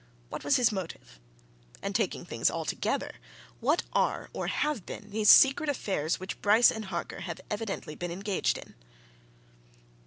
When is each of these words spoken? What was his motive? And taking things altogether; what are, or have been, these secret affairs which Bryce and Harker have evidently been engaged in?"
What 0.29 0.43
was 0.43 0.55
his 0.55 0.71
motive? 0.71 1.19
And 1.83 1.93
taking 1.93 2.25
things 2.25 2.49
altogether; 2.49 3.17
what 3.59 3.83
are, 3.93 4.31
or 4.33 4.47
have 4.47 4.83
been, 4.83 5.11
these 5.11 5.29
secret 5.29 5.69
affairs 5.69 6.19
which 6.19 6.41
Bryce 6.41 6.71
and 6.71 6.85
Harker 6.85 7.19
have 7.19 7.39
evidently 7.51 7.93
been 7.93 8.09
engaged 8.09 8.57
in?" 8.57 8.73